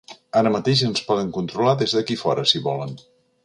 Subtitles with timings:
[0.39, 3.01] Ara mateix ens poden controlar des d’aquí fora, si volen.